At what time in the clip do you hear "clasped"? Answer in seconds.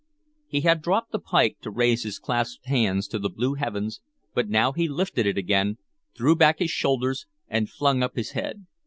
2.17-2.65